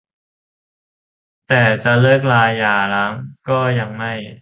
[1.47, 3.13] แต่จะเลิกราหย่าร้าง
[3.47, 4.09] ก็ยังไม่